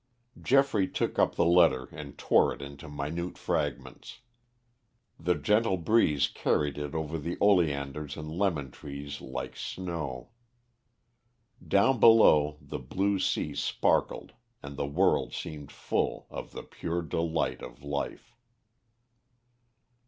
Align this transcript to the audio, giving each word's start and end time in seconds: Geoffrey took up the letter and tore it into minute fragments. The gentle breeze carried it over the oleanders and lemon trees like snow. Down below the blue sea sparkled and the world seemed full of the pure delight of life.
Geoffrey 0.41 0.87
took 0.87 1.19
up 1.19 1.35
the 1.35 1.45
letter 1.45 1.85
and 1.91 2.17
tore 2.17 2.51
it 2.51 2.59
into 2.59 2.89
minute 2.89 3.37
fragments. 3.37 4.21
The 5.19 5.35
gentle 5.35 5.77
breeze 5.77 6.27
carried 6.27 6.79
it 6.79 6.95
over 6.95 7.19
the 7.19 7.37
oleanders 7.39 8.17
and 8.17 8.31
lemon 8.31 8.71
trees 8.71 9.21
like 9.21 9.55
snow. 9.55 10.31
Down 11.63 11.99
below 11.99 12.57
the 12.61 12.79
blue 12.79 13.19
sea 13.19 13.53
sparkled 13.53 14.33
and 14.63 14.75
the 14.75 14.87
world 14.87 15.35
seemed 15.35 15.71
full 15.71 16.25
of 16.31 16.51
the 16.51 16.63
pure 16.63 17.03
delight 17.03 17.61
of 17.61 17.83
life. 17.83 18.33